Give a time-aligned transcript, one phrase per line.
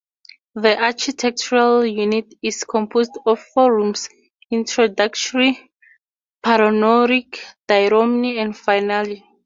[0.55, 4.09] The architectural unit is composed of four rooms:
[4.49, 5.71] introductory,
[6.41, 9.23] panoramic, diorame and finale.